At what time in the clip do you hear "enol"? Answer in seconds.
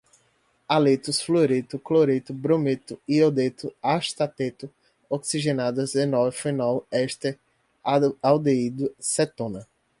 6.05-6.33